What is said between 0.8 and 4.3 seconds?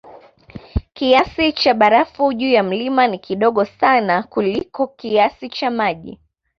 Kiasi cha barafu juu ya mlima ni kidogo sana